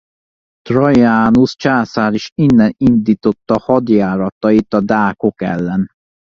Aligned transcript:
Traianus 0.63 1.55
császár 1.55 2.13
is 2.13 2.31
innen 2.35 2.73
indította 2.77 3.59
hadjáratait 3.59 4.73
a 4.73 4.79
dákok 4.81 5.41
ellen. 5.41 5.87